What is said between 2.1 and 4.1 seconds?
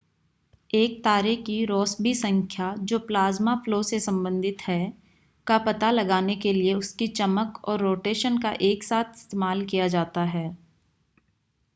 संख्या जो plasma flow से